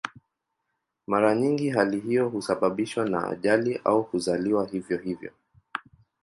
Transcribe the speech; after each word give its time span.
Mara 1.07 1.35
nyingi 1.35 1.69
hali 1.69 1.99
hiyo 1.99 2.29
husababishwa 2.29 3.05
na 3.09 3.27
ajali 3.27 3.81
au 3.83 4.03
kuzaliwa 4.03 4.67
hivyo 4.67 4.97
hivyo. 4.97 5.31